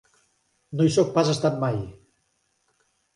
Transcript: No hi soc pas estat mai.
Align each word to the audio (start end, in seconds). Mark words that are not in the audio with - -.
No 0.79 0.87
hi 0.87 0.93
soc 0.95 1.11
pas 1.17 1.29
estat 1.33 1.59
mai. 1.65 1.77